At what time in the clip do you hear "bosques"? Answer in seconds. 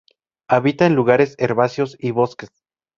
2.09-2.49